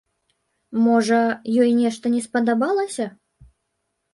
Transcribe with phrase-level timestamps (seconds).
[0.85, 1.19] Можа,
[1.65, 3.05] ёй нешта не спадабалася?